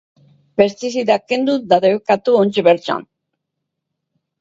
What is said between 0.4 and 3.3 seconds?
Pestizida kimiko guztiak debekatzea eta oraintxe bertan.